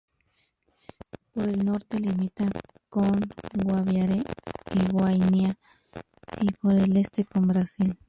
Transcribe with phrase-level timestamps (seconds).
[1.31, 2.49] Por el norte limita
[2.89, 3.21] con
[3.53, 4.23] Guaviare
[4.73, 5.59] y Guainía,
[6.41, 7.99] y por el este con Brasil.